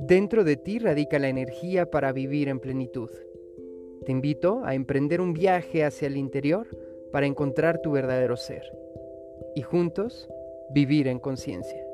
Dentro 0.00 0.44
de 0.44 0.56
ti 0.56 0.78
radica 0.78 1.18
la 1.18 1.28
energía 1.28 1.90
para 1.90 2.12
vivir 2.12 2.48
en 2.48 2.60
plenitud. 2.60 3.10
Te 4.06 4.12
invito 4.12 4.62
a 4.64 4.74
emprender 4.74 5.20
un 5.20 5.34
viaje 5.34 5.84
hacia 5.84 6.06
el 6.06 6.16
interior 6.16 6.66
para 7.12 7.26
encontrar 7.26 7.80
tu 7.82 7.92
verdadero 7.92 8.36
ser 8.36 8.62
y 9.54 9.62
juntos 9.62 10.28
vivir 10.70 11.08
en 11.08 11.18
conciencia. 11.18 11.84